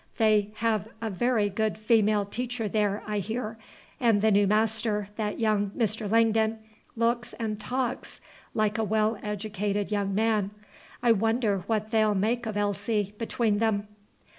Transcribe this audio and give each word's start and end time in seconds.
They 0.17 0.49
have 0.55 0.87
a 0.99 1.11
very 1.11 1.47
good 1.47 1.77
female 1.77 2.25
teacher 2.25 2.67
there, 2.67 3.03
I 3.05 3.19
hear; 3.19 3.59
and 3.99 4.23
the 4.23 4.31
new 4.31 4.47
master, 4.47 5.09
that 5.15 5.39
young 5.39 5.69
Mr. 5.77 6.09
Langdon, 6.09 6.57
looks 6.95 7.33
and 7.33 7.59
talks 7.59 8.19
like 8.55 8.79
a 8.79 8.83
well 8.83 9.19
educated 9.21 9.91
young 9.91 10.15
man. 10.15 10.49
I 11.03 11.11
wonder 11.11 11.59
what 11.67 11.91
they 11.91 12.03
'll 12.03 12.15
make 12.15 12.47
of 12.47 12.57
Elsie, 12.57 13.13
between 13.19 13.59
them!" 13.59 13.87